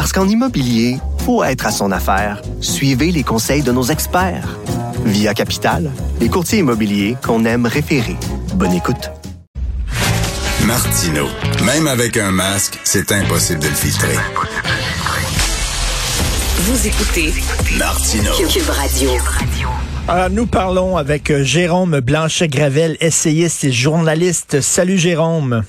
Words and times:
Parce 0.00 0.14
qu'en 0.14 0.26
immobilier, 0.26 0.96
faut 1.26 1.44
être 1.44 1.66
à 1.66 1.70
son 1.70 1.92
affaire. 1.92 2.40
Suivez 2.62 3.12
les 3.12 3.22
conseils 3.22 3.60
de 3.60 3.70
nos 3.70 3.82
experts. 3.82 4.58
Via 5.04 5.34
Capital, 5.34 5.90
les 6.20 6.30
courtiers 6.30 6.60
immobiliers 6.60 7.18
qu'on 7.22 7.44
aime 7.44 7.66
référer. 7.66 8.16
Bonne 8.54 8.72
écoute. 8.72 9.10
Martino. 10.64 11.26
Même 11.66 11.86
avec 11.86 12.16
un 12.16 12.30
masque, 12.30 12.80
c'est 12.82 13.12
impossible 13.12 13.60
de 13.60 13.68
le 13.68 13.74
filtrer. 13.74 14.16
Vous 16.60 16.86
écoutez 16.86 17.34
Martino. 17.76 18.32
Cube 18.48 18.70
Radio. 18.70 19.10
Alors, 20.08 20.30
nous 20.30 20.46
parlons 20.46 20.96
avec 20.96 21.30
euh, 21.30 21.44
Jérôme 21.44 22.00
Blanchet-Gravel, 22.00 22.96
essayiste 23.00 23.64
et 23.64 23.72
journaliste. 23.72 24.62
Salut 24.62 24.96
Jérôme. 24.96 25.62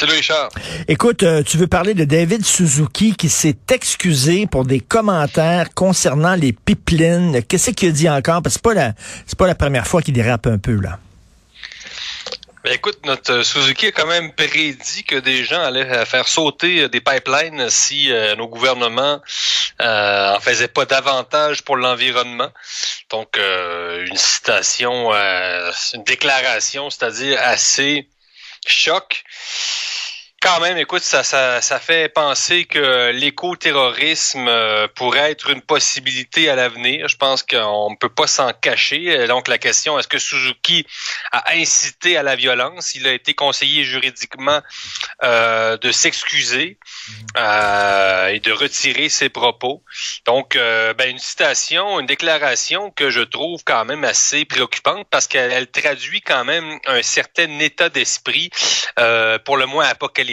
Salut 0.00 0.12
Richard. 0.12 0.48
Écoute, 0.88 1.22
euh, 1.24 1.42
tu 1.42 1.58
veux 1.58 1.66
parler 1.66 1.92
de 1.92 2.04
David 2.04 2.46
Suzuki 2.46 3.14
qui 3.14 3.28
s'est 3.28 3.58
excusé 3.70 4.46
pour 4.46 4.64
des 4.64 4.80
commentaires 4.80 5.74
concernant 5.74 6.36
les 6.36 6.54
pipelines. 6.54 7.42
Qu'est-ce 7.44 7.72
qu'il 7.72 7.90
a 7.90 7.92
dit 7.92 8.08
encore? 8.08 8.40
Parce 8.40 8.56
que 8.56 8.62
c'est 8.62 8.62
pas 8.62 8.72
la, 8.72 8.94
c'est 9.26 9.38
pas 9.38 9.46
la 9.46 9.54
première 9.54 9.86
fois 9.86 10.00
qu'il 10.00 10.14
dérape 10.14 10.46
un 10.46 10.56
peu, 10.56 10.80
là. 10.80 10.98
Ben 12.64 12.72
écoute, 12.72 12.98
notre 13.04 13.32
euh, 13.32 13.42
Suzuki 13.42 13.88
a 13.88 13.92
quand 13.92 14.06
même 14.06 14.32
prédit 14.32 15.04
que 15.04 15.16
des 15.16 15.44
gens 15.44 15.60
allaient 15.60 15.90
euh, 15.90 16.06
faire 16.06 16.28
sauter 16.28 16.88
des 16.88 17.02
pipelines 17.02 17.68
si 17.68 18.10
nos 18.38 18.48
gouvernements 18.48 19.20
euh, 19.82 20.34
en 20.34 20.40
faisaient 20.40 20.68
pas 20.68 20.86
davantage 20.86 21.62
pour 21.62 21.76
l'environnement. 21.76 22.50
Donc 23.10 23.38
une 23.38 24.16
citation, 24.16 25.12
une 25.12 26.04
déclaration, 26.04 26.88
c'est-à-dire 26.88 27.38
assez 27.42 28.08
choc 28.64 29.22
quand 30.40 30.58
même, 30.60 30.78
écoute, 30.78 31.02
ça, 31.02 31.22
ça, 31.22 31.60
ça 31.60 31.78
fait 31.78 32.08
penser 32.08 32.64
que 32.64 33.10
l'éco-terrorisme 33.10 34.48
euh, 34.48 34.88
pourrait 34.94 35.30
être 35.30 35.50
une 35.50 35.60
possibilité 35.60 36.48
à 36.48 36.56
l'avenir. 36.56 37.08
Je 37.08 37.16
pense 37.16 37.42
qu'on 37.42 37.90
ne 37.90 37.96
peut 37.96 38.08
pas 38.08 38.26
s'en 38.26 38.50
cacher. 38.54 39.26
Donc 39.26 39.48
la 39.48 39.58
question, 39.58 39.98
est-ce 39.98 40.08
que 40.08 40.18
Suzuki 40.18 40.86
a 41.30 41.52
incité 41.52 42.16
à 42.16 42.22
la 42.22 42.36
violence? 42.36 42.94
Il 42.94 43.06
a 43.06 43.12
été 43.12 43.34
conseillé 43.34 43.84
juridiquement 43.84 44.62
euh, 45.22 45.76
de 45.76 45.92
s'excuser 45.92 46.78
euh, 47.36 48.28
et 48.28 48.40
de 48.40 48.52
retirer 48.52 49.10
ses 49.10 49.28
propos. 49.28 49.84
Donc, 50.24 50.56
ben, 50.56 51.10
une 51.10 51.18
citation, 51.18 52.00
une 52.00 52.06
déclaration 52.06 52.90
que 52.90 53.10
je 53.10 53.20
trouve 53.20 53.62
quand 53.64 53.84
même 53.84 54.04
assez 54.04 54.46
préoccupante 54.46 55.06
parce 55.10 55.26
qu'elle 55.26 55.66
traduit 55.70 56.22
quand 56.22 56.44
même 56.44 56.78
un 56.86 57.02
certain 57.02 57.58
état 57.58 57.90
d'esprit, 57.90 58.50
pour 59.44 59.56
le 59.56 59.66
moins 59.66 59.86
apocalyptique 59.86 60.29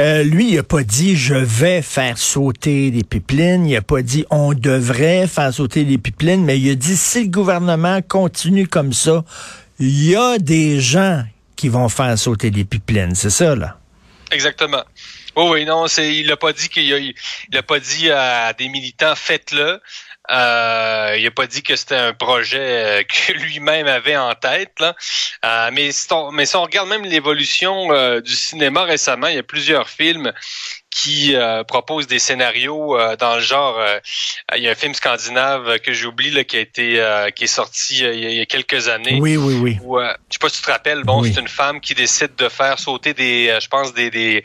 euh, 0.00 0.22
lui, 0.22 0.50
il 0.50 0.56
n'a 0.56 0.62
pas 0.62 0.84
dit 0.84 1.16
je 1.16 1.34
vais 1.34 1.82
faire 1.82 2.16
sauter 2.18 2.90
des 2.90 3.02
pipelines, 3.02 3.66
il 3.66 3.74
n'a 3.74 3.82
pas 3.82 4.02
dit 4.02 4.24
on 4.30 4.52
devrait 4.54 5.26
faire 5.26 5.52
sauter 5.52 5.84
des 5.84 5.98
pipelines, 5.98 6.44
mais 6.44 6.58
il 6.58 6.70
a 6.70 6.74
dit 6.74 6.96
si 6.96 7.24
le 7.24 7.30
gouvernement 7.30 8.00
continue 8.02 8.68
comme 8.68 8.92
ça, 8.92 9.24
il 9.80 10.04
y 10.04 10.14
a 10.14 10.38
des 10.38 10.80
gens 10.80 11.24
qui 11.56 11.68
vont 11.68 11.88
faire 11.88 12.16
sauter 12.16 12.50
des 12.50 12.64
pipelines, 12.64 13.14
c'est 13.16 13.30
ça 13.30 13.56
là? 13.56 13.78
Exactement. 14.30 14.84
Oui, 15.36 15.44
oui, 15.50 15.64
non, 15.64 15.86
c'est, 15.88 16.14
il 16.14 16.28
n'a 16.28 16.36
pas 16.36 16.52
dit 16.52 16.68
qu'il 16.68 16.92
a, 16.92 16.98
il 16.98 17.14
a 17.56 17.62
pas 17.62 17.80
dit 17.80 18.10
à 18.10 18.52
des 18.52 18.68
militants 18.68 19.14
faites-le. 19.14 19.80
Euh, 20.30 21.14
il 21.16 21.24
n'a 21.24 21.30
pas 21.30 21.46
dit 21.46 21.62
que 21.62 21.74
c'était 21.76 21.96
un 21.96 22.12
projet 22.12 22.58
euh, 23.00 23.02
que 23.26 23.32
lui-même 23.32 23.86
avait 23.86 24.16
en 24.16 24.34
tête. 24.34 24.72
Là. 24.80 24.94
Euh, 25.44 25.70
mais, 25.72 25.92
si 25.92 26.12
on, 26.12 26.30
mais 26.32 26.46
si 26.46 26.56
on 26.56 26.62
regarde 26.62 26.88
même 26.88 27.04
l'évolution 27.04 27.92
euh, 27.92 28.20
du 28.20 28.34
cinéma 28.34 28.84
récemment, 28.84 29.28
il 29.28 29.36
y 29.36 29.38
a 29.38 29.42
plusieurs 29.42 29.88
films 29.88 30.32
qui 30.90 31.36
proposent 31.68 32.08
des 32.08 32.18
scénarios 32.18 32.98
dans 33.20 33.36
le 33.36 33.40
genre. 33.40 33.80
il 34.56 34.62
y 34.62 34.66
a 34.66 34.72
un 34.72 34.74
film 34.74 34.94
scandinave 34.94 35.78
que 35.78 35.92
j'oublie 35.92 36.32
là 36.32 36.42
qui 36.42 36.56
a 36.56 36.60
été 36.60 37.30
qui 37.36 37.44
est 37.44 37.46
sorti 37.46 37.98
il 38.00 38.34
y, 38.34 38.40
a, 38.40 38.46
quelques 38.46 38.88
années. 38.88 39.18
Oui, 39.20 39.36
oui, 39.36 39.54
oui. 39.54 39.78
Où, 39.84 40.00
je 40.00 40.06
sais 40.30 40.38
pas 40.40 40.48
si 40.48 40.56
tu 40.56 40.62
te 40.62 40.70
rappelles. 40.72 41.04
Bon, 41.04 41.22
c'est 41.22 41.38
une 41.38 41.46
femme 41.46 41.80
qui 41.80 41.94
décide 41.94 42.34
de 42.34 42.48
faire 42.48 42.80
sauter 42.80 43.14
des, 43.14 43.56
je 43.60 43.68
pense 43.68 43.94
des 43.94 44.10
des, 44.10 44.42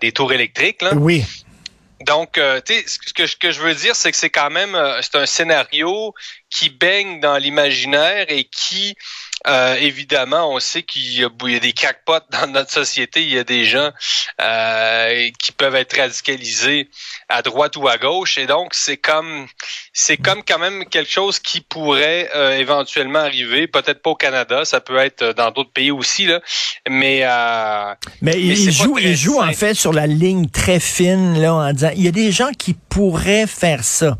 des 0.00 0.12
tours 0.12 0.32
électriques. 0.32 0.80
Là. 0.80 0.94
Oui. 0.94 1.22
Donc, 2.04 2.38
euh, 2.38 2.60
tu 2.64 2.74
sais, 2.74 2.84
ce 2.86 3.36
que, 3.36 3.50
je 3.50 3.60
veux 3.60 3.74
dire, 3.74 3.94
c'est 3.94 4.10
que 4.10 4.16
c'est 4.16 4.30
quand 4.30 4.50
même, 4.50 4.74
euh, 4.74 5.00
c'est 5.02 5.16
un 5.16 5.26
scénario 5.26 6.14
qui 6.50 6.68
baigne 6.68 7.20
dans 7.20 7.36
l'imaginaire 7.36 8.26
et 8.28 8.44
qui 8.44 8.96
euh, 9.46 9.76
évidemment, 9.80 10.52
on 10.52 10.60
sait 10.60 10.82
qu'il 10.82 11.18
y, 11.18 11.24
a 11.24 11.58
des 11.58 11.72
crackpots 11.72 12.26
dans 12.30 12.46
notre 12.46 12.70
société. 12.70 13.22
Il 13.22 13.32
y 13.32 13.38
a 13.38 13.44
des 13.44 13.64
gens 13.64 13.90
euh, 14.40 15.28
qui 15.38 15.52
peuvent 15.52 15.74
être 15.74 15.96
radicalisés 15.96 16.88
à 17.28 17.42
droite 17.42 17.76
ou 17.76 17.88
à 17.88 17.98
gauche, 17.98 18.38
et 18.38 18.46
donc 18.46 18.70
c'est 18.72 18.96
comme 18.96 19.46
c'est 19.92 20.16
comme 20.16 20.42
quand 20.46 20.58
même 20.58 20.84
quelque 20.86 21.10
chose 21.10 21.38
qui 21.38 21.60
pourrait 21.60 22.30
euh, 22.34 22.56
éventuellement 22.56 23.20
arriver. 23.20 23.66
Peut-être 23.66 24.00
pas 24.00 24.10
au 24.10 24.16
Canada, 24.16 24.64
ça 24.64 24.80
peut 24.80 24.98
être 24.98 25.32
dans 25.34 25.50
d'autres 25.50 25.72
pays 25.72 25.90
aussi 25.90 26.26
là, 26.26 26.40
mais 26.88 27.24
mais, 28.20 28.40
il 28.40 28.70
joue 28.70 28.98
il 28.98 29.16
joue 29.16 29.40
en 29.40 29.52
fait 29.52 29.74
sur 29.74 29.92
la 29.92 30.06
ligne 30.06 30.48
très 30.48 30.78
fine 30.78 31.40
là 31.40 31.54
en 31.54 31.72
disant 31.72 31.90
il 31.96 32.02
y 32.02 32.08
a 32.08 32.12
des 32.12 32.30
gens 32.30 32.50
qui 32.56 32.74
pourraient 32.74 33.46
faire 33.46 33.82
ça. 33.82 34.16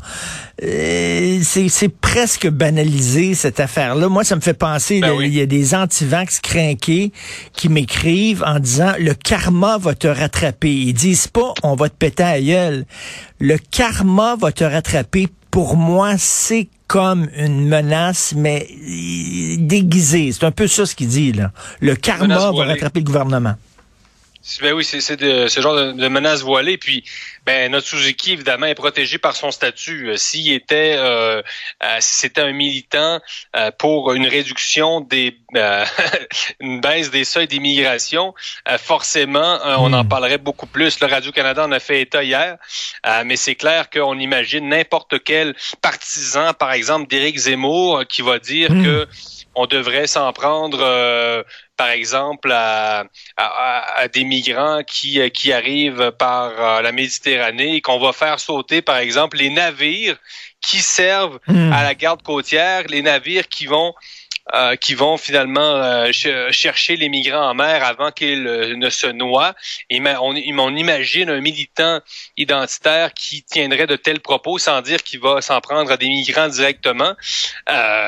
C'est 0.61 1.89
presque 1.89 2.47
banalisé 2.47 3.33
cette 3.33 3.59
affaire-là. 3.59 4.07
Moi, 4.09 4.23
ça 4.23 4.35
me 4.35 4.41
fait 4.41 4.53
penser. 4.53 4.99
Ben 4.99 5.15
il 5.21 5.33
y 5.33 5.41
a 5.41 5.45
des 5.45 5.73
antivax 5.73 6.39
crinqués 6.39 7.11
qui 7.53 7.69
m'écrivent 7.69 8.43
en 8.45 8.59
disant 8.59 8.93
le 8.99 9.13
karma 9.13 9.77
va 9.77 9.95
te 9.95 10.07
rattraper. 10.07 10.71
Ils 10.71 10.93
disent 10.93 11.27
pas 11.27 11.53
on 11.63 11.75
va 11.75 11.89
te 11.89 11.95
péter 11.95 12.23
à 12.23 12.41
gueule. 12.41 12.85
Le 13.39 13.57
karma 13.57 14.35
va 14.39 14.51
te 14.51 14.63
rattraper. 14.63 15.27
Pour 15.49 15.75
moi, 15.77 16.15
c'est 16.17 16.67
comme 16.87 17.27
une 17.35 17.67
menace, 17.67 18.33
mais 18.35 18.67
déguisée. 19.59 20.31
C'est 20.31 20.45
un 20.45 20.51
peu 20.51 20.67
ça 20.67 20.85
ce 20.85 20.95
qu'il 20.95 21.07
dit, 21.07 21.31
là. 21.31 21.51
Le 21.79 21.95
karma 21.95 22.51
va 22.51 22.65
rattraper 22.65 22.99
le 22.99 23.05
gouvernement. 23.05 23.53
Ben 24.61 24.73
oui, 24.73 24.83
c'est 24.83 24.99
ce 24.99 25.61
genre 25.61 25.75
de, 25.75 25.93
de, 25.93 26.07
menace 26.09 26.41
voilée. 26.41 26.77
Puis, 26.77 27.05
ben 27.45 27.71
notre 27.71 27.87
Suzuki 27.87 28.33
évidemment 28.33 28.65
est 28.65 28.75
protégé 28.75 29.17
par 29.17 29.37
son 29.37 29.51
statut. 29.51 30.09
Euh, 30.09 30.17
s'il 30.17 30.51
était, 30.51 30.95
euh, 30.97 31.41
euh, 31.81 31.97
c'était 32.01 32.41
un 32.41 32.51
militant 32.51 33.21
pour 33.77 34.13
une 34.13 34.27
réduction 34.27 34.99
des, 34.99 35.37
une 36.59 36.81
baisse 36.81 37.09
des 37.09 37.23
seuils 37.23 37.47
d'immigration, 37.47 38.33
forcément, 38.79 39.59
on 39.63 39.93
en 39.93 40.03
hmm. 40.03 40.09
parlerait 40.09 40.37
beaucoup 40.37 40.67
plus. 40.67 40.99
Le 40.99 41.07
Radio 41.07 41.31
Canada 41.31 41.65
en 41.65 41.71
a 41.71 41.79
fait 41.79 42.01
état 42.01 42.23
hier, 42.23 42.57
mais 43.25 43.37
c'est 43.37 43.55
clair 43.55 43.89
qu'on 43.89 44.19
imagine 44.19 44.69
n'importe 44.69 45.23
quel 45.23 45.55
partisan, 45.81 46.53
par 46.53 46.73
exemple 46.73 47.07
d'Éric 47.07 47.37
Zemmour, 47.37 48.03
qui 48.07 48.21
va 48.21 48.39
dire 48.39 48.71
hmm. 48.71 48.83
que 48.83 49.07
on 49.55 49.67
devrait 49.67 50.07
s'en 50.07 50.31
prendre, 50.33 50.79
euh, 50.81 51.43
par 51.77 51.89
exemple, 51.89 52.51
à, 52.51 53.05
à, 53.37 54.07
des 54.07 54.23
migrants 54.23 54.83
qui, 54.83 55.19
euh, 55.19 55.29
qui 55.29 55.51
arrivent 55.51 56.11
par 56.11 56.51
euh, 56.51 56.81
la 56.81 56.91
Méditerranée 56.91 57.75
et 57.75 57.81
qu'on 57.81 57.99
va 57.99 58.13
faire 58.13 58.39
sauter, 58.39 58.81
par 58.81 58.97
exemple, 58.97 59.37
les 59.37 59.49
navires 59.49 60.17
qui 60.61 60.79
servent 60.79 61.39
hmm. 61.47 61.73
à 61.73 61.83
la 61.83 61.95
garde 61.95 62.21
côtière, 62.21 62.83
les 62.87 63.01
navires 63.01 63.47
qui 63.47 63.65
vont 63.65 63.93
qui 64.81 64.93
vont 64.93 65.15
finalement 65.15 66.11
chercher 66.11 66.97
les 66.97 67.07
migrants 67.07 67.51
en 67.51 67.53
mer 67.53 67.81
avant 67.81 68.11
qu'ils 68.11 68.43
ne 68.43 68.89
se 68.89 69.07
noient. 69.07 69.55
Et 69.89 70.01
on, 70.01 70.35
on, 70.35 70.75
imagine 70.75 71.29
un 71.29 71.39
militant 71.39 72.01
identitaire 72.35 73.13
qui 73.13 73.43
tiendrait 73.43 73.87
de 73.87 73.95
tels 73.95 74.19
propos 74.19 74.57
sans 74.57 74.81
dire 74.81 75.01
qu'il 75.01 75.21
va 75.21 75.41
s'en 75.41 75.61
prendre 75.61 75.89
à 75.93 75.95
des 75.95 76.09
migrants 76.09 76.49
directement. 76.49 77.13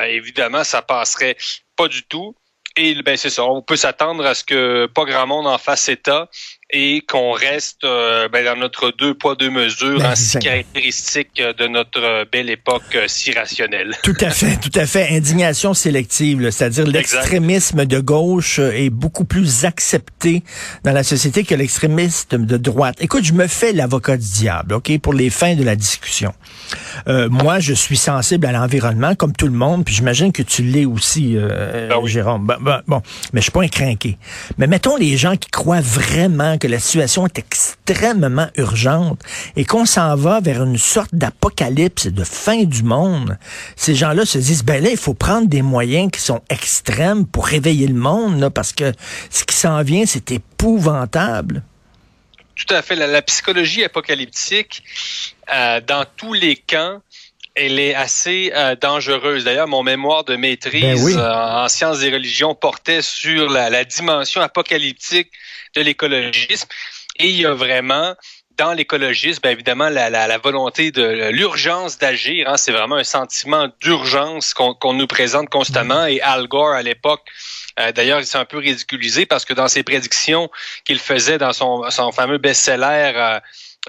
évidemment, 0.10 0.66
ça 0.66 0.82
passerait 0.82 1.38
pas 1.78 1.88
du 1.88 2.04
tout. 2.04 2.36
Et 2.78 3.02
ben 3.04 3.16
c'est 3.16 3.30
ça, 3.30 3.46
on 3.46 3.62
peut 3.62 3.78
s'attendre 3.78 4.26
à 4.26 4.34
ce 4.34 4.44
que 4.44 4.86
pas 4.88 5.06
grand 5.06 5.28
monde 5.28 5.48
en 5.48 5.58
fasse 5.58 5.88
état 5.88 6.30
et 6.72 7.02
qu'on 7.08 7.32
reste 7.32 7.84
euh, 7.84 8.28
ben, 8.28 8.44
dans 8.44 8.56
notre 8.56 8.92
deux 8.98 9.14
poids 9.14 9.36
deux 9.36 9.52
mesures 9.52 10.00
Ben, 10.00 10.16
si 10.16 10.40
caractéristique 10.40 11.36
de 11.36 11.68
notre 11.68 12.02
euh, 12.04 12.26
belle 12.32 12.50
époque 12.50 12.84
euh, 12.96 13.04
si 13.08 13.32
rationnelle. 13.32 13.96
Tout 14.04 14.16
à 14.20 14.32
fait, 14.32 14.58
tout 14.58 14.72
à 14.74 14.86
fait. 14.86 15.16
Indignation 15.16 15.74
sélective, 15.74 16.50
c'est-à-dire 16.50 16.88
l'extrémisme 16.88 17.86
de 17.86 18.00
gauche 18.00 18.60
est 18.60 18.90
beaucoup 18.90 19.26
plus 19.26 19.66
accepté 19.66 20.44
dans 20.84 20.92
la 20.92 21.04
société 21.04 21.44
que 21.44 21.54
l'extrémisme 21.54 22.46
de 22.46 22.58
droite. 22.58 22.96
Écoute, 23.00 23.24
je 23.24 23.34
me 23.34 23.48
fais 23.48 23.72
l'avocat 23.72 24.18
du 24.18 24.28
diable, 24.28 24.74
ok, 24.76 25.00
pour 25.00 25.14
les 25.14 25.30
fins 25.30 25.56
de 25.56 25.64
la 25.64 25.76
discussion. 25.76 26.34
Euh, 27.08 27.30
moi, 27.30 27.60
je 27.60 27.74
suis 27.74 27.98
sensible 27.98 28.46
à 28.48 28.52
l'environnement, 28.52 29.16
comme 29.16 29.34
tout 29.34 29.48
le 29.48 29.54
monde, 29.54 29.86
puis 29.86 29.94
j'imagine 29.94 30.32
que 30.32 30.42
tu 30.42 30.64
l'es 30.64 30.86
aussi, 30.86 31.36
euh, 31.36 31.90
Ben 31.90 31.98
oui. 32.02 32.10
Jérôme. 32.10 32.46
Ben, 32.46 32.58
ben, 32.60 32.82
bon, 32.88 33.02
mais 33.34 33.42
je 33.42 33.46
suis 33.46 33.52
pas 33.52 33.62
un 33.62 33.68
crinqué. 33.68 34.18
Mais 34.58 34.68
mettons 34.68 34.96
les 34.96 35.18
gens 35.18 35.36
qui 35.36 35.50
croient 35.50 35.82
vraiment 35.82 36.55
que 36.58 36.68
la 36.68 36.80
situation 36.80 37.26
est 37.26 37.38
extrêmement 37.40 38.48
urgente 38.56 39.22
et 39.56 39.66
qu'on 39.66 39.86
s'en 39.86 40.16
va 40.16 40.40
vers 40.42 40.64
une 40.64 40.78
sorte 40.78 41.14
d'apocalypse, 41.14 42.08
de 42.08 42.24
fin 42.24 42.64
du 42.64 42.84
monde. 42.84 43.38
Ces 43.76 43.96
gens-là 43.96 44.26
se 44.26 44.38
disent, 44.38 44.64
ben 44.64 44.84
là, 44.84 44.90
il 44.90 44.98
faut 44.98 45.14
prendre 45.14 45.48
des 45.48 45.62
moyens 45.62 46.12
qui 46.12 46.22
sont 46.22 46.42
extrêmes 46.50 47.26
pour 47.26 47.46
réveiller 47.48 47.88
le 47.88 47.94
monde, 47.94 48.40
là, 48.40 48.50
parce 48.50 48.74
que 48.74 48.92
ce 49.30 49.44
qui 49.44 49.56
s'en 49.56 49.82
vient, 49.84 50.06
c'est 50.06 50.32
épouvantable. 50.32 51.64
Tout 52.56 52.74
à 52.74 52.82
fait. 52.82 52.96
La, 52.96 53.08
la 53.08 53.22
psychologie 53.22 53.84
apocalyptique, 53.84 54.84
euh, 55.54 55.82
dans 55.86 56.06
tous 56.16 56.34
les 56.34 56.56
camps, 56.56 57.02
elle 57.54 57.80
est 57.80 57.96
assez 57.96 58.52
euh, 58.54 58.76
dangereuse. 58.76 59.44
D'ailleurs, 59.46 59.68
mon 59.68 59.84
mémoire 59.84 60.24
de 60.26 60.36
maîtrise 60.36 60.82
Ben 60.82 61.00
oui. 61.04 61.14
euh, 61.16 61.64
en 61.64 61.68
sciences 61.70 62.00
des 62.00 62.12
religions 62.12 62.54
portait 62.54 63.02
sur 63.02 63.50
la, 63.50 63.70
la 63.70 63.86
dimension 63.86 64.42
apocalyptique 64.42 65.32
de 65.76 65.82
l'écologisme. 65.82 66.68
Et 67.18 67.28
il 67.28 67.40
y 67.40 67.46
a 67.46 67.54
vraiment 67.54 68.16
dans 68.58 68.74
l'écologisme, 68.74 69.42
bien 69.42 69.52
évidemment, 69.52 69.90
la, 69.90 70.10
la, 70.10 70.38
volonté 70.38 70.92
de 70.92 71.30
l'urgence 71.30 71.98
d'agir. 71.98 72.50
Hein, 72.50 72.58
c'est 72.58 72.72
vraiment 72.72 72.96
un 72.96 73.04
sentiment 73.04 73.68
d'urgence 73.82 74.54
qu'on 74.54 74.74
qu'on 74.74 74.94
nous 74.94 75.08
présente 75.08 75.50
constamment. 75.50 76.06
Et 76.06 76.22
Al 76.22 76.48
Gore, 76.48 76.70
à 76.72 76.82
l'époque, 76.82 77.22
euh, 77.80 77.92
d'ailleurs, 77.92 78.20
il 78.20 78.26
s'est 78.26 78.38
un 78.38 78.46
peu 78.46 78.58
ridiculisé 78.58 79.26
parce 79.26 79.44
que 79.44 79.54
dans 79.54 79.68
ses 79.68 79.84
prédictions 79.84 80.50
qu'il 80.86 81.00
faisait 81.00 81.38
dans 81.38 81.52
son, 81.52 81.90
son 81.90 82.12
fameux 82.12 82.38
best-seller 82.38 83.12
euh, 83.16 83.40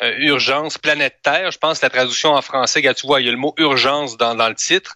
euh, 0.03 0.15
Urgence, 0.19 0.79
Planète 0.79 1.17
Terre, 1.23 1.51
je 1.51 1.59
pense 1.59 1.81
la 1.81 1.91
traduction 1.91 2.35
en 2.35 2.43
français, 2.43 2.81
regarde, 2.81 2.97
tu 2.97 3.07
vois, 3.07 3.21
il 3.21 3.27
y 3.27 3.29
a 3.29 3.33
le 3.33 3.39
mot 3.39 3.55
urgence 3.57 4.17
dans, 4.17 4.35
le 4.35 4.55
titre. 4.55 4.95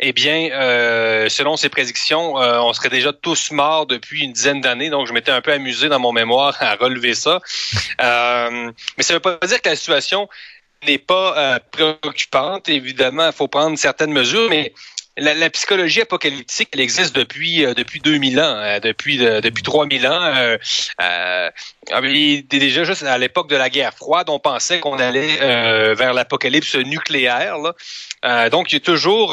Eh 0.00 0.12
bien, 0.12 0.50
euh, 0.52 1.28
selon 1.28 1.56
ses 1.56 1.68
prédictions, 1.68 2.40
euh, 2.40 2.58
on 2.60 2.72
serait 2.72 2.88
déjà 2.88 3.12
tous 3.12 3.52
morts 3.52 3.86
depuis 3.86 4.24
une 4.24 4.32
dizaine 4.32 4.60
d'années. 4.60 4.90
Donc, 4.90 5.06
je 5.06 5.12
m'étais 5.12 5.30
un 5.30 5.40
peu 5.40 5.52
amusé 5.52 5.88
dans 5.88 6.00
mon 6.00 6.12
mémoire 6.12 6.56
à 6.60 6.74
relever 6.74 7.14
ça. 7.14 7.40
Mais 7.98 9.02
ça 9.02 9.14
ne 9.14 9.14
veut 9.14 9.20
pas 9.20 9.38
dire 9.46 9.62
que 9.62 9.68
la 9.68 9.76
situation 9.76 10.28
n'est 10.86 10.98
pas 10.98 11.60
préoccupante. 11.70 12.68
Évidemment, 12.68 13.26
il 13.26 13.32
faut 13.32 13.48
prendre 13.48 13.78
certaines 13.78 14.12
mesures, 14.12 14.48
mais 14.48 14.72
la, 15.20 15.34
la 15.34 15.50
psychologie 15.50 16.00
apocalyptique, 16.00 16.70
elle 16.72 16.80
existe 16.80 17.14
depuis 17.14 17.64
euh, 17.64 17.74
depuis 17.74 18.00
2000 18.00 18.40
ans, 18.40 18.56
euh, 18.56 18.80
depuis 18.80 19.24
euh, 19.24 19.40
depuis 19.40 19.62
3000 19.62 20.06
ans. 20.06 20.22
Euh, 20.22 20.58
euh, 21.02 21.50
ah, 21.92 22.00
déjà 22.00 22.84
juste 22.84 23.02
à 23.04 23.18
l'époque 23.18 23.48
de 23.48 23.56
la 23.56 23.70
guerre 23.70 23.94
froide, 23.94 24.28
on 24.30 24.38
pensait 24.38 24.80
qu'on 24.80 24.98
allait 24.98 25.38
euh, 25.40 25.94
vers 25.94 26.12
l'apocalypse 26.14 26.74
nucléaire. 26.76 27.58
Là. 27.58 27.74
Euh, 28.24 28.50
donc, 28.50 28.72
il 28.72 28.76
y 28.76 28.78
a 28.78 28.80
toujours 28.80 29.32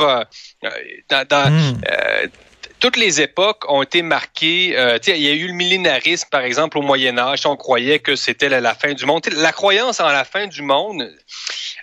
dans, 1.10 1.28
dans, 1.28 1.48
Hmm. 1.52 1.82
euh, 1.92 2.28
toutes 2.80 2.98
les 2.98 3.22
époques 3.22 3.64
ont 3.72 3.82
été 3.82 4.02
marquées. 4.02 4.74
euh, 4.78 5.00
il 5.08 5.18
y 5.22 5.30
a 5.30 5.34
eu 5.34 5.48
le 5.48 5.54
millénarisme, 5.54 6.28
par 6.30 6.42
exemple, 6.42 6.78
au 6.78 6.82
Moyen 6.82 7.18
Âge. 7.18 7.46
On 7.46 7.56
croyait 7.56 8.00
que 8.00 8.16
c'était 8.16 8.50
la, 8.50 8.62
la 8.62 8.76
fin 8.76 8.94
du 8.94 9.06
monde. 9.06 9.26
La 9.38 9.52
croyance 9.52 10.00
en 10.00 10.10
la 10.10 10.24
fin 10.24 10.46
du 10.48 10.62
monde, 10.62 11.10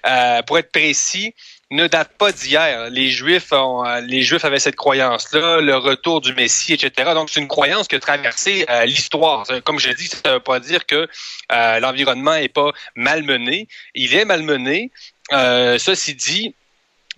euh, 0.06 0.42
pour 0.42 0.58
être 0.58 0.70
précis, 0.70 1.34
ne 1.70 1.86
date 1.86 2.12
pas 2.18 2.32
d'hier. 2.32 2.90
Les 2.90 3.08
Juifs, 3.08 3.52
ont, 3.52 3.84
euh, 3.84 4.00
les 4.00 4.22
Juifs 4.22 4.44
avaient 4.44 4.58
cette 4.58 4.76
croyance-là, 4.76 5.60
le 5.60 5.76
retour 5.76 6.20
du 6.20 6.34
Messie, 6.34 6.72
etc. 6.74 7.12
Donc, 7.14 7.30
c'est 7.30 7.40
une 7.40 7.48
croyance 7.48 7.88
qui 7.88 7.96
a 7.96 8.00
traversé 8.00 8.66
euh, 8.68 8.84
l'histoire. 8.84 9.46
Comme 9.64 9.78
je 9.78 9.90
dis, 9.90 10.08
ça 10.08 10.18
ne 10.26 10.34
veut 10.34 10.40
pas 10.40 10.60
dire 10.60 10.86
que 10.86 11.08
euh, 11.52 11.80
l'environnement 11.80 12.34
est 12.34 12.48
pas 12.48 12.72
malmené. 12.94 13.68
Il 13.94 14.14
est 14.14 14.24
malmené. 14.24 14.90
Euh, 15.32 15.78
ceci 15.78 16.14
dit, 16.14 16.54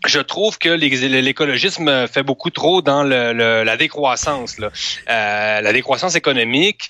je 0.06 0.20
trouve 0.20 0.58
que 0.58 0.68
l'écologisme 0.68 2.06
fait 2.08 2.22
beaucoup 2.22 2.50
trop 2.50 2.82
dans 2.82 3.02
le, 3.02 3.32
le- 3.32 3.62
la 3.64 3.76
décroissance. 3.76 4.58
Là. 4.58 4.70
Euh, 5.08 5.60
la 5.60 5.72
décroissance 5.72 6.14
économique, 6.14 6.88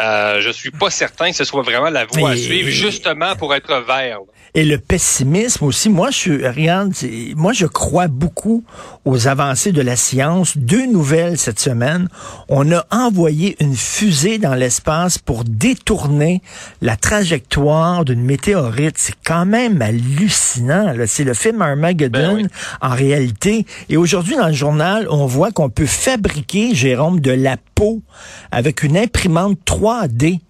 euh, 0.00 0.40
je 0.40 0.50
suis 0.50 0.70
pas 0.70 0.90
certain 0.90 1.30
que 1.30 1.36
ce 1.36 1.44
soit 1.44 1.62
vraiment 1.62 1.90
la 1.90 2.04
voie 2.04 2.30
à 2.30 2.36
suivre, 2.36 2.68
justement 2.68 3.36
pour 3.36 3.54
être 3.54 3.84
vert. 3.86 4.18
Et 4.54 4.64
le 4.64 4.78
pessimisme 4.78 5.66
aussi. 5.66 5.90
Moi, 5.90 6.10
je 6.10 6.32
regarde, 6.46 6.94
moi, 7.36 7.52
je 7.52 7.66
crois 7.66 8.08
beaucoup 8.08 8.64
aux 9.04 9.28
avancées 9.28 9.70
de 9.70 9.82
la 9.82 9.96
science. 9.96 10.56
Deux 10.56 10.86
nouvelles 10.86 11.36
cette 11.36 11.60
semaine. 11.60 12.08
On 12.48 12.72
a 12.72 12.86
envoyé 12.90 13.56
une 13.60 13.76
fusée 13.76 14.38
dans 14.38 14.54
l'espace 14.54 15.18
pour 15.18 15.44
détourner 15.44 16.40
la 16.80 16.96
trajectoire 16.96 18.06
d'une 18.06 18.22
météorite. 18.22 18.94
C'est 18.96 19.14
quand 19.26 19.44
même 19.44 19.82
hallucinant. 19.82 20.94
C'est 21.06 21.24
le 21.24 21.34
film 21.34 21.60
Armageddon 21.60 22.08
Ben 22.18 22.34
oui. 22.36 22.46
En 22.80 22.90
réalité. 22.90 23.66
Et 23.88 23.96
aujourd'hui, 23.96 24.36
dans 24.36 24.48
le 24.48 24.52
journal, 24.52 25.06
on 25.10 25.26
voit 25.26 25.50
qu'on 25.52 25.70
peut 25.70 25.86
fabriquer, 25.86 26.74
Jérôme, 26.74 27.20
de 27.20 27.32
la 27.32 27.56
peau 27.74 28.02
avec 28.50 28.82
une 28.82 28.96
imprimante 28.96 29.58
3D. 29.66 30.40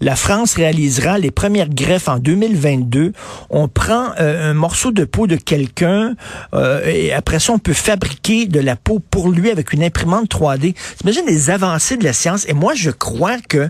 La 0.00 0.16
France 0.16 0.54
réalisera 0.54 1.18
les 1.18 1.30
premières 1.30 1.68
greffes 1.68 2.08
en 2.08 2.18
2022. 2.18 3.12
On 3.50 3.68
prend 3.68 4.10
euh, 4.18 4.50
un 4.50 4.54
morceau 4.54 4.90
de 4.90 5.04
peau 5.04 5.26
de 5.26 5.36
quelqu'un 5.36 6.14
euh, 6.54 6.84
et 6.84 7.12
après 7.12 7.38
ça, 7.38 7.52
on 7.52 7.58
peut 7.58 7.72
fabriquer 7.72 8.46
de 8.46 8.58
la 8.58 8.74
peau 8.74 8.98
pour 8.98 9.30
lui 9.30 9.50
avec 9.50 9.72
une 9.72 9.84
imprimante 9.84 10.28
3D. 10.28 10.74
T'imagines 10.98 11.26
les 11.26 11.50
avancées 11.50 11.96
de 11.96 12.04
la 12.04 12.12
science? 12.12 12.46
Et 12.48 12.52
moi, 12.52 12.74
je 12.74 12.90
crois 12.90 13.38
que 13.48 13.68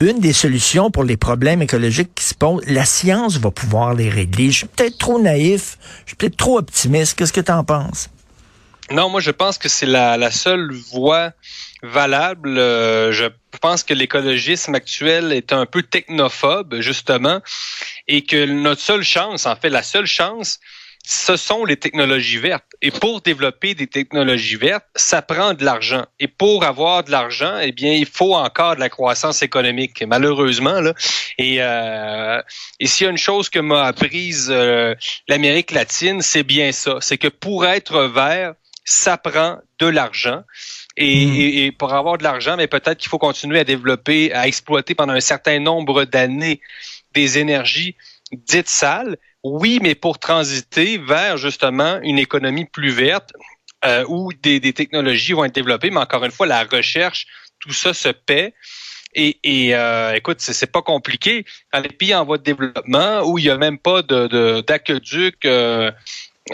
une 0.00 0.20
des 0.20 0.32
solutions 0.32 0.90
pour 0.90 1.04
les 1.04 1.16
problèmes 1.16 1.62
écologiques 1.62 2.14
qui 2.14 2.24
se 2.24 2.34
posent, 2.34 2.62
la 2.66 2.84
science 2.84 3.36
va 3.36 3.50
pouvoir 3.50 3.94
les 3.94 4.08
régler. 4.08 4.50
Je 4.50 4.58
suis 4.58 4.66
peut-être 4.66 4.98
trop 4.98 5.20
naïf, 5.20 5.78
je 6.04 6.10
suis 6.10 6.16
peut-être 6.16 6.36
trop 6.36 6.58
optimiste. 6.58 7.18
Qu'est-ce 7.18 7.32
que 7.32 7.40
tu 7.40 7.52
en 7.52 7.64
penses? 7.64 8.08
Non, 8.90 9.10
moi 9.10 9.20
je 9.20 9.30
pense 9.30 9.58
que 9.58 9.68
c'est 9.68 9.86
la, 9.86 10.30
seule 10.30 10.72
voie 10.72 11.32
valable. 11.82 12.58
Euh, 12.58 13.12
je 13.12 13.26
pense 13.60 13.82
que 13.82 13.92
l'écologisme 13.92 14.74
actuel 14.74 15.32
est 15.32 15.52
un 15.52 15.66
peu 15.66 15.82
technophobe, 15.82 16.80
justement, 16.80 17.40
et 18.06 18.24
que 18.24 18.46
notre 18.46 18.80
seule 18.80 19.02
chance, 19.02 19.46
en 19.46 19.56
fait, 19.56 19.68
la 19.68 19.82
seule 19.82 20.06
chance, 20.06 20.58
ce 21.10 21.36
sont 21.36 21.64
les 21.64 21.78
technologies 21.78 22.36
vertes. 22.36 22.66
Et 22.82 22.90
pour 22.90 23.22
développer 23.22 23.74
des 23.74 23.86
technologies 23.86 24.56
vertes, 24.56 24.84
ça 24.94 25.22
prend 25.22 25.54
de 25.54 25.64
l'argent. 25.64 26.04
Et 26.20 26.28
pour 26.28 26.64
avoir 26.66 27.02
de 27.02 27.10
l'argent, 27.10 27.56
eh 27.62 27.72
bien, 27.72 27.92
il 27.92 28.04
faut 28.04 28.34
encore 28.34 28.74
de 28.74 28.80
la 28.80 28.90
croissance 28.90 29.40
économique, 29.40 30.04
malheureusement. 30.06 30.82
Là. 30.82 30.92
Et, 31.38 31.62
euh, 31.62 32.42
et 32.78 32.86
s'il 32.86 33.04
y 33.04 33.08
a 33.08 33.10
une 33.10 33.16
chose 33.16 33.48
que 33.48 33.58
m'a 33.58 33.84
apprise 33.86 34.48
euh, 34.50 34.94
l'Amérique 35.28 35.70
latine, 35.70 36.20
c'est 36.20 36.42
bien 36.42 36.72
ça. 36.72 36.98
C'est 37.00 37.16
que 37.16 37.28
pour 37.28 37.64
être 37.64 38.02
vert, 38.02 38.52
ça 38.84 39.16
prend 39.16 39.56
de 39.78 39.86
l'argent. 39.86 40.42
Et, 40.98 41.24
Mm. 41.24 41.34
et- 41.36 41.64
et 41.66 41.72
pour 41.72 41.94
avoir 41.94 42.18
de 42.18 42.22
l'argent, 42.24 42.56
mais 42.58 42.66
peut-être 42.66 42.98
qu'il 42.98 43.08
faut 43.08 43.18
continuer 43.18 43.60
à 43.60 43.64
développer, 43.64 44.30
à 44.34 44.46
exploiter 44.46 44.94
pendant 44.94 45.14
un 45.14 45.20
certain 45.20 45.58
nombre 45.58 46.04
d'années 46.04 46.60
des 47.14 47.38
énergies 47.38 47.96
dites 48.32 48.68
sales. 48.68 49.16
Oui, 49.44 49.78
mais 49.82 49.94
pour 49.94 50.18
transiter 50.18 50.98
vers 50.98 51.36
justement 51.36 52.00
une 52.02 52.18
économie 52.18 52.64
plus 52.64 52.90
verte 52.90 53.32
euh, 53.84 54.04
où 54.08 54.32
des, 54.32 54.60
technologies 54.72 55.32
vont 55.32 55.44
être 55.44 55.54
développées, 55.54 55.90
mais 55.90 56.00
encore 56.00 56.24
une 56.24 56.32
fois, 56.32 56.46
la 56.46 56.64
recherche, 56.64 57.26
tout 57.60 57.72
ça 57.72 57.94
se 57.94 58.08
paie. 58.08 58.54
Et, 59.14 59.38
et 59.44 59.74
euh, 59.74 60.14
écoute, 60.14 60.40
c'est 60.40 60.70
pas 60.70 60.82
compliqué. 60.82 61.44
Dans 61.72 61.80
les 61.80 61.88
pays 61.88 62.14
en 62.14 62.24
voie 62.24 62.38
de 62.38 62.42
développement 62.42 63.22
où 63.22 63.38
il 63.38 63.44
n'y 63.44 63.50
a 63.50 63.56
même 63.56 63.78
pas 63.78 64.02
d'aqueduc, 64.02 65.44
euh, 65.44 65.90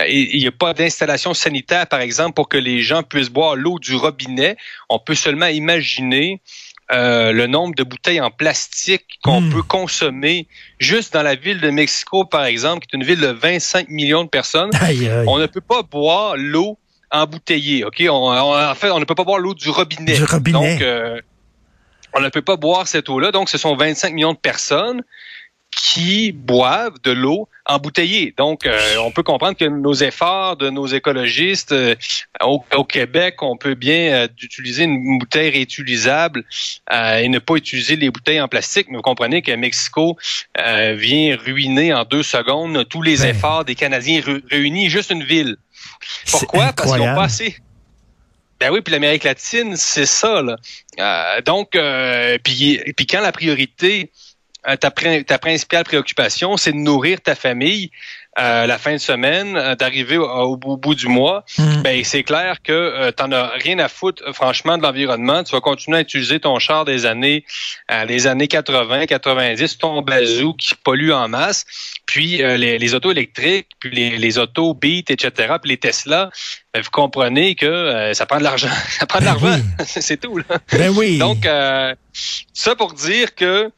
il 0.07 0.39
n'y 0.39 0.47
a 0.47 0.53
pas 0.53 0.75
d'installation 0.75 1.35
sanitaire, 1.35 1.87
par 1.87 2.01
exemple, 2.01 2.35
pour 2.35 2.49
que 2.49 2.59
les 2.59 2.81
gens 2.81 3.03
puissent 3.03 3.31
boire 3.31 3.57
l'eau 3.57 3.79
du 3.79 3.95
robinet, 3.95 4.57
on 4.89 4.99
peut 4.99 5.15
seulement 5.15 5.47
imaginer 5.47 6.41
euh, 6.93 7.33
le 7.33 7.47
nombre 7.47 7.75
de 7.75 7.83
bouteilles 7.83 8.21
en 8.21 8.31
plastique 8.31 9.19
qu'on 9.23 9.41
Mm. 9.41 9.53
peut 9.53 9.63
consommer 9.63 10.47
juste 10.79 11.15
dans 11.15 11.23
la 11.23 11.35
ville 11.35 11.61
de 11.61 11.71
Mexico, 11.71 12.25
par 12.25 12.45
exemple, 12.45 12.87
qui 12.87 12.95
est 12.95 12.99
une 12.99 13.05
ville 13.05 13.21
de 13.21 13.29
25 13.29 13.89
millions 13.89 14.25
de 14.25 14.29
personnes. 14.29 14.71
Aïe, 14.81 15.09
aïe. 15.09 15.25
On 15.27 15.39
ne 15.39 15.47
peut 15.47 15.61
pas 15.63 15.83
boire 15.83 16.35
l'eau 16.37 16.79
embouteillée, 17.11 17.85
ok? 17.85 18.03
On, 18.11 18.13
on- 18.13 18.71
En 18.71 18.75
fait, 18.75 18.91
on 18.91 19.01
ne 19.01 19.05
peut 19.05 19.15
pas 19.15 19.25
boire 19.25 19.39
l'eau 19.39 19.55
du 19.55 19.71
robinet. 19.71 20.15
Du 20.17 20.25
robinet. 20.25 20.53
Donc, 20.75 20.83
euh, 20.83 21.21
on 22.13 22.21
ne 22.21 22.29
peut 22.29 22.43
pas 22.43 22.57
boire 22.57 22.87
cette 22.87 23.09
eau-là. 23.09 23.31
Donc, 23.33 23.49
ce 23.49 23.57
sont 23.59 23.75
25 23.77 24.13
millions 24.15 24.33
de 24.35 24.39
personnes 24.39 25.03
qui 25.77 26.33
boivent 26.33 27.01
de 27.03 27.11
l'eau 27.11 27.49
embouteillée. 27.67 28.35
Donc, 28.37 28.67
euh, 28.67 28.97
on 28.99 29.11
peut 29.11 29.23
comprendre 29.23 29.57
que 29.57 29.65
nos 29.65 29.95
efforts 29.95 30.57
de 30.57 30.71
nos 30.71 30.87
écologistes 30.87 31.73
euh, 31.73 31.95
au, 32.43 32.85
Québec, 32.85 33.43
on 33.43 33.57
peut 33.57 33.75
bien 33.75 34.29
utiliser 34.43 34.85
une 34.85 35.19
bouteille 35.19 35.51
réutilisable 35.51 36.45
et 36.93 37.29
ne 37.29 37.39
pas 37.39 37.55
utiliser 37.55 37.97
les 37.97 38.11
bouteilles 38.11 38.41
en 38.41 38.49
plastique. 38.49 38.89
Mais 38.91 38.97
vous 38.97 39.03
comprenez 39.03 39.43
que 39.43 39.53
Mexico 39.53 40.19
vient 40.57 41.37
ruiner 41.37 41.95
en 41.95 42.05
deux 42.05 42.23
secondes 42.23 42.87
tous 42.89 43.03
les 43.03 43.25
efforts 43.25 43.65
des 43.65 43.75
Canadiens 43.75 44.21
réunis, 44.51 44.91
juste 44.91 45.11
une 45.11 45.25
ville. 45.25 45.57
Pourquoi? 46.31 46.73
Parce 46.73 46.93
qu'ils 46.93 47.01
n'ont 47.01 47.15
pas 47.15 47.25
assez 47.25 47.57
ben 48.61 48.71
oui, 48.71 48.81
puis 48.81 48.93
l'Amérique 48.93 49.25
latine, 49.25 49.77
c'est 49.77 50.07
ça. 50.07 50.41
Là. 50.43 50.57
Euh, 50.99 51.43
donc, 51.43 51.75
euh, 51.75 52.39
puis, 52.43 52.81
puis 52.97 53.07
quand 53.07 53.21
la 53.21 53.33
priorité, 53.33 54.11
euh, 54.11 54.34
ta, 54.81 54.91
ta 54.91 55.39
principale 55.39 55.85
préoccupation, 55.85 56.57
c'est 56.57 56.73
de 56.73 56.79
nourrir 56.79 57.21
ta 57.21 57.35
famille, 57.35 57.91
euh, 58.41 58.67
la 58.67 58.79
fin 58.79 58.95
de 58.95 58.99
semaine, 58.99 59.57
euh, 59.57 59.77
d'arriver 59.77 60.17
au, 60.17 60.57
bout 60.57 60.97
du 60.97 61.07
mois, 61.07 61.45
hmm. 61.57 61.83
ben 61.83 62.03
c'est 62.03 62.25
clair 62.25 62.57
que 62.65 62.73
euh, 62.73 63.13
tu 63.17 63.23
n'en 63.23 63.31
as 63.31 63.47
rien 63.63 63.79
à 63.79 63.89
foutre 63.89 64.25
franchement 64.35 64.77
de 64.77 64.83
l'environnement. 64.83 65.45
Tu 65.45 65.53
vas 65.53 65.61
continuer 65.61 65.99
à 65.99 66.01
utiliser 66.01 66.41
ton 66.41 66.59
char 66.59 66.85
des 66.85 67.07
années 67.07 67.45
des 68.09 68.27
années 68.27 68.49
80, 68.49 69.07
90, 69.07 69.79
ton 69.79 70.03
bazou 70.03 70.53
qui 70.55 70.75
pollue 70.75 71.13
en 71.13 71.29
masse, 71.29 71.65
puis 72.07 72.39
les, 72.39 72.79
les, 72.79 72.95
autos 72.95 73.13
électriques, 73.13 73.69
puis 73.79 73.91
les, 73.91 74.19
les 74.19 74.39
autos 74.39 74.75
Beat, 74.75 75.11
etc., 75.11 75.55
puis 75.61 75.71
les 75.71 75.77
Tesla. 75.77 76.31
Ben, 76.73 76.83
vous 76.83 76.91
comprenez 76.91 77.55
que 77.55 78.11
ça 78.15 78.27
prend 78.27 78.39
de 78.39 78.45
l'argent. 78.45 78.69
ça 78.89 79.07
prend 79.07 79.21
de 79.21 79.25
ben 79.25 79.33
l'argent. 79.41 79.63
c'est 79.87 80.21
tout. 80.21 80.39
Là. 80.39 80.59
Ben 80.73 80.91
oui. 80.97 81.19
Donc, 81.19 81.47
ça 82.53 82.75
pour 82.75 82.95
dire 82.95 83.35
que 83.35 83.71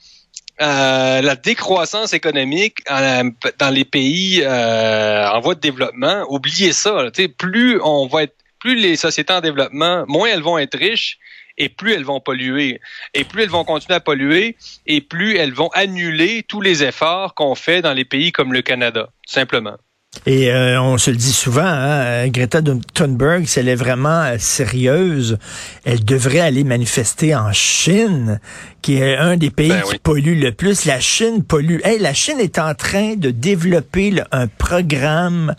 euh, 0.61 1.21
la 1.21 1.37
décroissance 1.37 2.15
économique 2.15 2.79
dans 2.87 3.71
les 3.71 3.85
pays 3.85 4.43
euh, 4.43 5.29
en 5.31 5.41
voie 5.41 5.55
de 5.55 5.61
développement, 5.61 6.25
oubliez 6.29 6.73
ça. 6.73 7.11
plus 7.37 7.81
on 7.83 8.07
va 8.07 8.23
être, 8.25 8.37
plus 8.59 8.75
les 8.75 8.97
sociétés 8.97 9.35
en 9.35 9.41
développement, 9.41 10.05
moins 10.09 10.29
elles 10.29 10.43
vont 10.43 10.57
être 10.59 10.79
riches 10.79 11.19
et 11.59 11.69
plus 11.69 11.93
elles 11.93 12.05
vont 12.05 12.21
polluer. 12.21 12.81
Et 13.15 13.25
plus 13.25 13.43
elles 13.43 13.51
vont 13.51 13.65
continuer 13.65 13.97
à 13.97 14.01
polluer 14.01 14.57
et 14.87 15.01
plus 15.01 15.37
elles 15.37 15.53
vont 15.53 15.69
annuler 15.75 16.43
tous 16.43 16.61
les 16.61 16.83
efforts 16.83 17.35
qu'on 17.35 17.55
fait 17.55 17.83
dans 17.83 17.93
les 17.93 18.05
pays 18.05 18.33
comme 18.33 18.53
le 18.53 18.63
Canada, 18.63 19.11
simplement. 19.27 19.77
Et 20.25 20.51
euh, 20.51 20.81
on 20.81 20.99
se 20.99 21.11
le 21.11 21.17
dit 21.17 21.33
souvent, 21.33 21.67
hein, 21.67 22.29
Greta 22.29 22.61
Thunberg, 22.95 23.47
si 23.47 23.59
elle 23.59 23.69
est 23.69 23.77
vraiment 23.77 24.23
euh, 24.23 24.37
sérieuse, 24.39 25.39
elle 25.85 26.05
devrait 26.05 26.41
aller 26.41 26.65
manifester 26.65 27.35
en 27.35 27.53
Chine, 27.53 28.41
qui 28.83 28.97
est 28.97 29.17
un 29.17 29.37
des 29.37 29.51
pays 29.51 29.69
ben 29.69 29.83
qui 29.83 29.99
pollue 29.99 30.41
le 30.41 30.53
plus. 30.53 30.85
La 30.85 31.01
Chine 31.01 31.45
pollue. 31.45 31.79
Hey, 31.85 31.99
la 31.99 32.15
Chine 32.15 32.41
est 32.41 32.59
en 32.59 32.75
train 32.75 33.15
de 33.17 33.31
développer 33.31 34.15
un 34.33 34.47
programme 34.47 35.55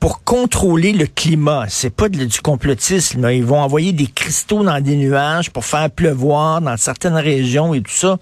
pour 0.00 0.24
contrôler 0.24 0.92
le 0.92 1.06
climat. 1.06 1.66
C'est 1.68 1.94
pas 1.94 2.08
du 2.08 2.40
complotisme. 2.40 3.28
Ils 3.30 3.44
vont 3.44 3.60
envoyer 3.60 3.92
des 3.92 4.06
cristaux 4.06 4.64
dans 4.64 4.80
des 4.80 4.96
nuages 4.96 5.50
pour 5.50 5.66
faire 5.66 5.90
pleuvoir 5.90 6.62
dans 6.62 6.76
certaines 6.78 7.16
régions 7.16 7.74
et 7.74 7.82
tout 7.82 7.92
ça. 7.92 8.18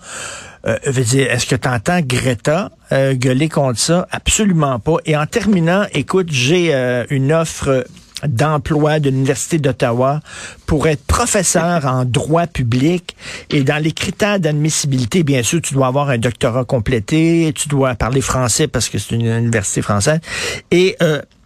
Euh, 0.67 0.77
est-ce 0.85 1.47
que 1.47 1.57
tu 1.57 1.69
entends 1.69 2.01
Greta 2.01 2.71
euh, 2.93 3.15
gueuler 3.15 3.49
contre 3.49 3.79
ça? 3.79 4.09
Absolument 4.11 4.79
pas. 4.79 4.97
Et 5.05 5.17
en 5.17 5.27
terminant, 5.27 5.85
écoute, 5.93 6.29
j'ai 6.31 6.75
euh, 6.75 7.05
une 7.11 7.33
offre 7.33 7.87
d'emploi 8.27 8.99
de 8.99 9.11
l'Université 9.11 9.59
d'Ottawa 9.59 10.21
pour 10.67 10.89
être 10.89 11.05
professeur 11.05 11.87
en 11.87 12.05
droit 12.05 12.49
public. 12.49 13.17
Et 13.51 13.63
dans 13.63 13.81
les 13.81 13.93
critères 13.93 14.41
d'admissibilité, 14.41 15.23
bien 15.23 15.45
sûr, 15.45 15.61
tu 15.63 15.75
dois 15.75 15.87
avoir 15.87 16.11
un 16.11 16.19
doctorat 16.19 16.65
complété, 16.65 17.53
tu 17.55 17.69
dois 17.69 17.95
parler 17.95 18.21
français 18.21 18.67
parce 18.67 18.89
que 18.89 18.99
c'est 18.99 19.15
une 19.15 19.27
université 19.27 19.83
française. 19.83 20.19
Et 20.73 20.97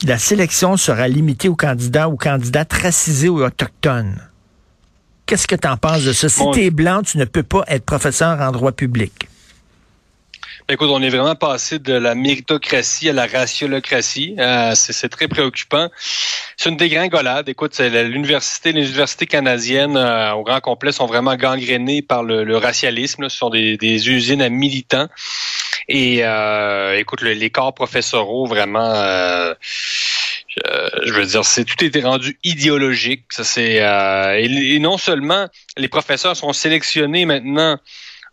la 0.06 0.16
sélection 0.16 0.78
sera 0.78 1.08
limitée 1.08 1.50
aux 1.50 1.56
candidats 1.56 2.08
ou 2.08 2.16
candidats 2.16 2.64
racisés 2.70 3.28
ou 3.28 3.44
autochtones. 3.44 4.16
Qu'est-ce 5.26 5.46
que 5.46 5.56
tu 5.56 5.68
en 5.68 5.76
penses 5.76 6.04
de 6.04 6.12
ça? 6.12 6.28
Si 6.28 6.42
tu 6.52 6.64
es 6.64 6.70
blanc, 6.70 7.02
tu 7.02 7.18
ne 7.18 7.24
peux 7.24 7.42
pas 7.42 7.64
être 7.68 7.84
professeur 7.84 8.40
en 8.40 8.50
droit 8.50 8.72
public. 8.72 9.28
Ben, 10.68 10.74
écoute, 10.74 10.90
on 10.92 11.02
est 11.02 11.08
vraiment 11.08 11.34
passé 11.34 11.80
de 11.80 11.92
la 11.92 12.14
méritocratie 12.14 13.08
à 13.08 13.12
la 13.12 13.26
raciolocratie. 13.26 14.36
Euh, 14.38 14.72
c'est 14.76 15.08
très 15.08 15.26
préoccupant. 15.26 15.88
C'est 16.56 16.68
une 16.68 16.76
dégringolade. 16.76 17.48
Écoute, 17.48 17.78
l'université, 17.80 18.70
les 18.70 18.86
universités 18.86 19.26
canadiennes 19.26 19.96
euh, 19.96 20.34
au 20.34 20.44
grand 20.44 20.60
complet 20.60 20.92
sont 20.92 21.06
vraiment 21.06 21.34
gangrénées 21.34 22.00
par 22.02 22.22
le, 22.22 22.56
racialisme. 22.56 23.28
Ce 23.28 23.36
sont 23.36 23.50
des, 23.50 24.08
usines 24.08 24.40
à 24.40 24.48
militants. 24.48 25.08
Et 25.88 26.24
euh, 26.24 26.96
écoute, 26.96 27.22
les 27.22 27.50
corps 27.50 27.74
professoraux 27.74 28.46
vraiment 28.46 28.92
euh, 28.94 29.54
je 31.04 31.12
veux 31.12 31.26
dire, 31.26 31.44
c'est 31.44 31.64
tout 31.64 31.82
été 31.84 32.00
rendu 32.02 32.38
idéologique. 32.44 33.24
Ça 33.30 33.44
c'est 33.44 33.82
euh, 33.82 34.38
et, 34.38 34.78
non 34.78 34.98
seulement 34.98 35.46
les 35.76 35.88
professeurs 35.88 36.36
sont 36.36 36.52
sélectionnés 36.52 37.24
maintenant 37.24 37.78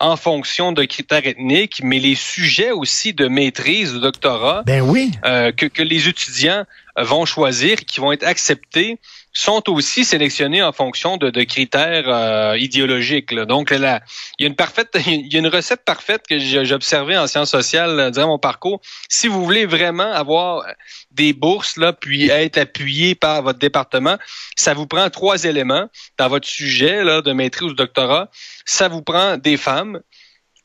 en 0.02 0.16
fonction 0.16 0.72
de 0.72 0.86
critères 0.86 1.26
ethniques, 1.28 1.82
mais 1.84 2.00
les 2.00 2.16
sujets 2.16 2.72
aussi 2.72 3.14
de 3.14 3.28
maîtrise, 3.28 3.94
de 3.94 4.00
doctorat, 4.00 4.64
ben 4.66 4.82
oui. 4.82 5.12
Euh, 5.26 5.52
que, 5.52 5.66
que 5.66 5.82
les 5.82 6.08
étudiants 6.08 6.64
vont 6.98 7.26
choisir, 7.26 7.78
qui 7.78 8.00
vont 8.00 8.12
être 8.12 8.26
acceptés, 8.26 9.00
sont 9.32 9.70
aussi 9.70 10.06
sélectionnés 10.06 10.62
en 10.64 10.72
fonction 10.72 11.18
de, 11.18 11.30
critères 11.44 12.08
euh, 12.08 12.58
idéologiques. 12.58 13.34
Donc, 13.34 13.70
là, 13.70 14.02
il 14.38 14.44
y 14.44 14.46
a 14.46 14.50
une 14.50 14.56
parfaite, 14.56 14.98
il 15.08 15.32
y 15.32 15.36
a 15.36 15.40
une 15.40 15.48
recette 15.48 15.86
parfaite 15.86 16.26
que 16.28 16.40
j'ai 16.40 16.74
observée 16.74 17.18
en 17.18 17.28
sciences 17.28 17.52
sociales 17.52 18.00
euh, 18.00 18.12
durant 18.12 18.28
mon 18.28 18.40
parcours. 18.40 18.82
Si 19.08 19.28
vous 19.28 19.44
voulez 19.44 19.66
vraiment 19.66 20.12
avoir 20.12 20.66
des 21.12 21.34
bourses 21.34 21.78
là, 21.78 21.94
puis 21.94 22.30
être 22.30 22.58
appuyé 22.58 23.16
par 23.16 23.44
votre 23.44 23.60
département, 23.60 24.18
ça 24.56 24.74
vous 24.74 24.88
prend 24.88 25.10
trois 25.10 25.44
éléments 25.44 25.90
dans 26.18 26.28
votre 26.28 26.48
sujet 26.48 27.04
là, 27.04 27.22
de 27.22 27.32
maîtrise 27.32 27.70
ou 27.70 27.72
de 27.72 27.78
doctorat. 27.78 28.30
Ça 28.66 28.88
vous 28.88 29.02
prend 29.02 29.38
des 29.38 29.58
femmes 29.58 30.02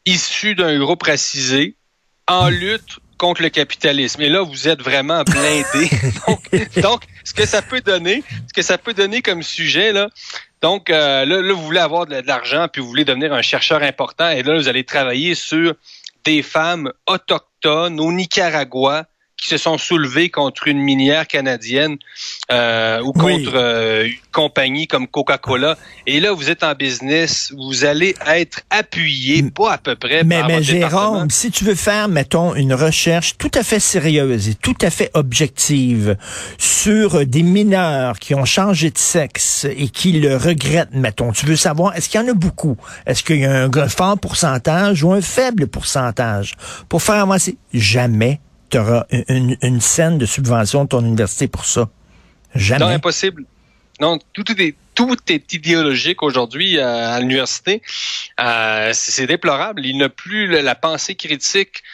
issues 0.06 0.54
d'un 0.54 0.78
groupe 0.78 1.02
racisé 1.02 1.76
en 2.26 2.48
lutte 2.48 2.98
contre 3.24 3.40
le 3.40 3.48
capitalisme. 3.48 4.20
Et 4.20 4.28
là, 4.28 4.42
vous 4.42 4.68
êtes 4.68 4.82
vraiment 4.82 5.22
blindé. 5.24 5.88
donc, 6.82 7.04
ce 7.24 7.32
que 7.32 7.46
ça 7.46 7.62
peut 7.62 7.80
donner, 7.80 8.22
ce 8.46 8.52
que 8.52 8.60
ça 8.60 8.76
peut 8.76 8.92
donner 8.92 9.22
comme 9.22 9.42
sujet, 9.42 9.92
là, 9.92 10.10
donc 10.60 10.90
euh, 10.90 11.24
là, 11.24 11.54
vous 11.54 11.62
voulez 11.62 11.80
avoir 11.80 12.04
de, 12.04 12.16
l'argent, 12.26 12.68
puis 12.70 12.82
vous 12.82 12.88
voulez 12.88 13.06
devenir 13.06 13.32
un 13.32 13.40
chercheur 13.40 13.82
important, 13.82 14.28
et 14.28 14.42
là, 14.42 14.54
vous 14.54 14.68
allez 14.68 14.84
travailler 14.84 15.34
sur 15.34 15.72
des 16.26 16.42
femmes 16.42 16.92
autochtones 17.06 17.98
au 17.98 18.12
Nicaragua 18.12 19.06
qui 19.36 19.48
se 19.48 19.56
sont 19.56 19.78
soulevés 19.78 20.30
contre 20.30 20.68
une 20.68 20.78
minière 20.78 21.26
canadienne 21.26 21.96
euh, 22.50 23.00
ou 23.02 23.12
contre 23.12 23.52
euh, 23.54 24.04
une 24.06 24.12
compagnie 24.32 24.86
comme 24.86 25.06
Coca-Cola. 25.06 25.76
Et 26.06 26.20
là, 26.20 26.32
vous 26.32 26.50
êtes 26.50 26.62
en 26.62 26.74
business, 26.74 27.52
vous 27.56 27.84
allez 27.84 28.14
être 28.26 28.60
appuyé, 28.70 29.42
pas 29.42 29.72
à 29.72 29.78
peu 29.78 29.96
près. 29.96 30.22
Mais, 30.24 30.42
mais 30.44 30.62
Jérôme, 30.62 31.30
si 31.30 31.50
tu 31.50 31.64
veux 31.64 31.74
faire, 31.74 32.08
mettons, 32.08 32.54
une 32.54 32.74
recherche 32.74 33.36
tout 33.36 33.50
à 33.54 33.62
fait 33.62 33.80
sérieuse 33.80 34.48
et 34.48 34.54
tout 34.54 34.76
à 34.80 34.90
fait 34.90 35.10
objective 35.14 36.16
sur 36.58 37.26
des 37.26 37.42
mineurs 37.42 38.18
qui 38.18 38.34
ont 38.34 38.44
changé 38.44 38.90
de 38.90 38.98
sexe 38.98 39.66
et 39.76 39.88
qui 39.88 40.12
le 40.12 40.36
regrettent, 40.36 40.94
mettons, 40.94 41.32
tu 41.32 41.46
veux 41.46 41.56
savoir, 41.56 41.96
est-ce 41.96 42.08
qu'il 42.08 42.20
y 42.20 42.24
en 42.24 42.28
a 42.28 42.34
beaucoup? 42.34 42.76
Est-ce 43.06 43.22
qu'il 43.22 43.40
y 43.40 43.44
a 43.44 43.64
un 43.64 43.88
fort 43.88 44.18
pourcentage 44.18 45.02
ou 45.02 45.12
un 45.12 45.20
faible 45.20 45.66
pourcentage? 45.66 46.54
Pour 46.88 47.02
faire 47.02 47.16
avancer, 47.16 47.56
jamais 47.72 48.40
tu 48.74 48.80
auras 48.80 49.06
une, 49.28 49.80
scène 49.80 50.18
de 50.18 50.26
subvention 50.26 50.82
de 50.82 50.88
ton 50.88 51.04
université 51.04 51.46
pour 51.46 51.64
ça. 51.64 51.88
Jamais. 52.56 52.84
Non, 52.84 52.90
impossible. 52.90 53.44
Non, 54.00 54.18
tout 54.32 54.44
est, 54.60 54.74
tout 54.96 55.16
est 55.28 55.52
idéologique 55.52 56.24
aujourd'hui 56.24 56.80
à, 56.80 57.20
l'université. 57.20 57.82
Euh, 58.40 58.90
c'est 58.92 59.28
déplorable. 59.28 59.86
Il 59.86 59.98
n'a 59.98 60.08
plus 60.08 60.48
la 60.48 60.74
pensée 60.74 61.14
critique 61.14 61.84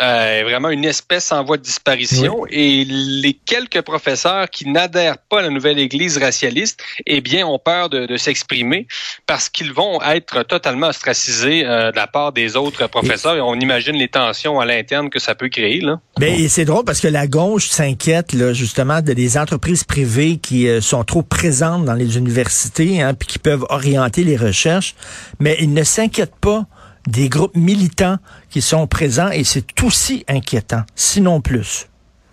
euh, 0.00 0.40
vraiment 0.44 0.70
une 0.70 0.84
espèce 0.84 1.32
en 1.32 1.44
voie 1.44 1.58
de 1.58 1.62
disparition 1.62 2.46
et 2.48 2.84
les 2.86 3.34
quelques 3.34 3.82
professeurs 3.82 4.48
qui 4.48 4.68
n'adhèrent 4.68 5.18
pas 5.18 5.40
à 5.40 5.42
la 5.42 5.50
nouvelle 5.50 5.78
Église 5.78 6.16
racialiste, 6.16 6.82
eh 7.06 7.20
bien, 7.20 7.46
ont 7.46 7.58
peur 7.58 7.90
de, 7.90 8.16
s'exprimer 8.16 8.86
parce 9.26 9.48
qu'ils 9.48 9.72
vont 9.72 10.00
être 10.02 10.44
totalement 10.44 10.88
ostracisés 10.88 11.64
euh, 11.66 11.90
de 11.90 11.96
la 11.96 12.06
part 12.06 12.32
des 12.32 12.56
autres 12.56 12.86
professeurs 12.86 13.36
et 13.36 13.40
on 13.40 13.54
imagine 13.54 13.96
les 13.96 14.08
tensions 14.08 14.60
à 14.60 14.64
l'interne 14.64 15.10
que 15.10 15.18
ça 15.18 15.34
peut 15.34 15.48
créer. 15.48 15.80
Là. 15.80 16.00
Ben, 16.18 16.48
c'est 16.48 16.64
drôle 16.64 16.84
parce 16.84 17.00
que 17.00 17.08
la 17.08 17.26
gauche 17.26 17.68
s'inquiète 17.68 18.32
là, 18.32 18.52
justement 18.52 19.00
de 19.00 19.12
des 19.12 19.36
entreprises 19.36 19.84
privées 19.84 20.38
qui 20.38 20.68
euh, 20.68 20.80
sont 20.80 21.04
trop 21.04 21.22
présentes 21.22 21.84
dans 21.84 21.94
les 21.94 22.16
universités 22.16 23.02
hein, 23.02 23.14
puis 23.14 23.28
qui 23.28 23.38
peuvent 23.38 23.66
orienter 23.68 24.24
les 24.24 24.36
recherches, 24.36 24.94
mais 25.38 25.56
ils 25.60 25.72
ne 25.72 25.82
s'inquiètent 25.82 26.36
pas 26.40 26.66
des 27.06 27.28
groupes 27.28 27.56
militants 27.56 28.16
qui 28.50 28.62
sont 28.62 28.86
présents 28.86 29.30
et 29.30 29.44
c'est 29.44 29.66
aussi 29.82 30.24
inquiétant, 30.28 30.82
sinon 30.94 31.40
plus. 31.40 31.86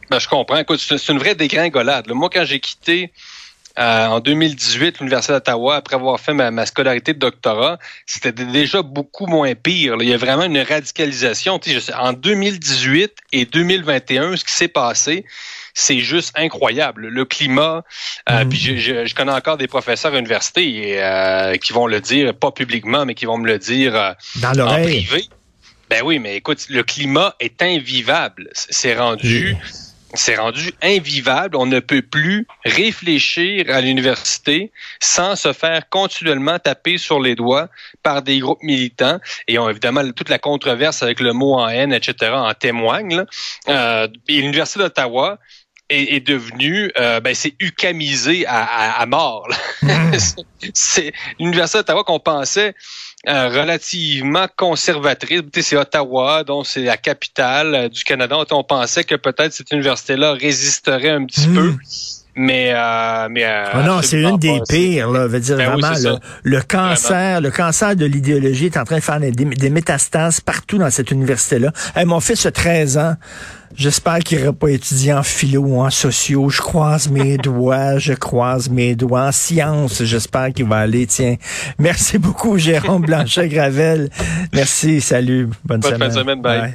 Ben, 0.09 0.19
je 0.19 0.27
comprends. 0.27 0.57
Écoute, 0.57 0.79
c'est 0.79 1.09
une 1.09 1.19
vraie 1.19 1.35
dégringolade. 1.35 2.09
Moi, 2.09 2.29
quand 2.33 2.43
j'ai 2.43 2.59
quitté 2.59 3.11
euh, 3.77 4.07
en 4.07 4.19
2018, 4.19 4.99
l'Université 4.99 5.33
d'Ottawa, 5.33 5.75
après 5.75 5.95
avoir 5.95 6.19
fait 6.19 6.33
ma, 6.33 6.65
scolarité 6.65 7.13
de 7.13 7.19
doctorat, 7.19 7.77
c'était 8.05 8.31
déjà 8.31 8.81
beaucoup 8.81 9.27
moins 9.27 9.53
pire. 9.55 9.95
Il 10.01 10.09
y 10.09 10.13
a 10.13 10.17
vraiment 10.17 10.43
une 10.43 10.59
radicalisation. 10.59 11.59
en 11.97 12.13
2018 12.13 13.11
et 13.31 13.45
2021, 13.45 14.35
ce 14.35 14.43
qui 14.43 14.51
s'est 14.51 14.67
passé, 14.67 15.25
c'est 15.79 15.99
juste 15.99 16.31
incroyable. 16.35 17.07
Le 17.07 17.25
climat, 17.25 17.83
euh, 18.29 18.43
mm. 18.43 18.49
puis 18.49 18.79
je, 18.79 19.15
connais 19.15 19.31
encore 19.31 19.57
des 19.57 19.67
professeurs 19.67 20.13
à 20.13 20.15
l'université 20.15 21.01
euh, 21.01 21.55
qui 21.55 21.73
vont 21.73 21.87
le 21.87 22.01
dire, 22.01 22.33
pas 22.35 22.51
publiquement, 22.51 23.05
mais 23.05 23.15
qui 23.15 23.25
vont 23.25 23.37
me 23.37 23.47
le 23.47 23.57
dire 23.57 23.95
euh, 23.95 24.11
Dans 24.35 24.67
en 24.67 24.81
privé. 24.81 25.23
Ben 25.89 26.01
oui, 26.03 26.19
mais 26.19 26.35
écoute, 26.35 26.65
le 26.69 26.83
climat 26.83 27.35
est 27.39 27.61
invivable. 27.61 28.49
C'est 28.53 28.95
rendu... 28.95 29.55
C'est 30.15 30.37
rendu 30.37 30.73
invivable. 30.81 31.55
On 31.55 31.67
ne 31.67 31.79
peut 31.79 32.01
plus 32.01 32.47
réfléchir 32.65 33.65
à 33.69 33.79
l'université 33.79 34.71
sans 34.99 35.35
se 35.35 35.53
faire 35.53 35.87
continuellement 35.87 36.57
taper 36.57 36.97
sur 36.97 37.19
les 37.19 37.35
doigts 37.35 37.69
par 38.01 38.23
des 38.23 38.39
groupes 38.39 38.63
militants. 38.63 39.19
Et 39.47 39.59
on, 39.59 39.69
évidemment, 39.69 40.01
toute 40.11 40.29
la 40.29 40.39
controverse 40.39 41.03
avec 41.03 41.19
le 41.19 41.33
mot 41.33 41.53
en 41.59 41.67
haine, 41.69 41.93
etc., 41.93 42.31
en 42.33 42.53
témoigne. 42.55 43.23
Euh, 43.67 44.07
l'Université 44.27 44.79
d'Ottawa, 44.79 45.37
est, 45.89 46.25
devenu, 46.25 46.91
euh, 46.97 47.19
ben, 47.19 47.33
c'est 47.33 47.55
ucamisé 47.59 48.45
à, 48.45 48.99
à, 48.99 49.05
mort. 49.05 49.47
Hmm. 49.81 50.11
c'est 50.73 51.13
l'université 51.39 51.79
d'Ottawa 51.79 52.03
qu'on 52.03 52.19
pensait 52.19 52.75
euh, 53.27 53.49
relativement 53.49 54.47
conservatrice. 54.55 55.41
C'est 55.61 55.77
Ottawa, 55.77 56.43
donc 56.43 56.67
c'est 56.67 56.83
la 56.83 56.97
capitale 56.97 57.75
euh, 57.75 57.89
du 57.89 58.03
Canada. 58.03 58.37
On 58.51 58.63
pensait 58.63 59.03
que 59.03 59.15
peut-être 59.15 59.53
cette 59.53 59.71
université-là 59.71 60.33
résisterait 60.33 61.09
un 61.09 61.25
petit 61.25 61.47
hmm. 61.47 61.55
peu. 61.55 61.75
Mais, 62.35 62.71
euh, 62.73 63.27
mais 63.29 63.43
ah 63.43 63.83
non, 63.83 64.01
c'est 64.01 64.21
une 64.21 64.37
des 64.37 64.61
pires. 64.69 65.09
Là, 65.11 65.27
veut 65.27 65.39
dire 65.39 65.57
ben 65.57 65.71
vraiment 65.71 66.19
le, 66.43 66.61
cancer, 66.61 67.41
le 67.41 67.51
cancer 67.51 67.95
de 67.95 68.05
l'idéologie 68.05 68.67
est 68.67 68.77
en 68.77 68.85
train 68.85 68.97
de 68.97 69.03
faire 69.03 69.19
des, 69.19 69.69
métastases 69.69 70.39
partout 70.39 70.77
dans 70.77 70.89
cette 70.89 71.11
université-là. 71.11 71.71
mon 72.05 72.19
fils 72.19 72.45
a 72.45 72.51
13 72.51 72.97
ans. 72.97 73.15
J'espère 73.75 74.19
qu'il 74.19 74.39
n'aurait 74.39 74.53
pas 74.53 74.69
étudié 74.69 75.13
en 75.13 75.23
philo 75.23 75.61
ou 75.61 75.81
en 75.81 75.89
sociaux. 75.89 76.49
Je 76.49 76.59
croise 76.59 77.09
mes 77.09 77.37
doigts, 77.49 77.97
je 77.97 78.13
croise 78.13 78.69
mes 78.69 78.95
doigts. 78.95 79.27
En 79.27 79.31
sciences, 79.31 80.03
j'espère 80.03 80.53
qu'il 80.53 80.65
va 80.65 80.77
aller. 80.77 81.07
Tiens, 81.07 81.35
merci 81.77 82.17
beaucoup, 82.17 82.57
Jérôme 82.57 83.01
Blanchet-Gravel. 83.05 84.09
Merci, 84.53 85.01
salut, 85.01 85.49
bonne, 85.63 85.79
bonne 85.79 85.93
semaine. 85.93 86.09
De 86.09 86.13
semaine, 86.13 86.41
bye. 86.41 86.73